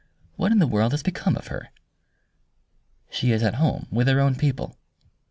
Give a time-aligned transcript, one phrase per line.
[0.35, 1.69] What in the world has become of her?"
[3.11, 4.75] "She is at home with her own people."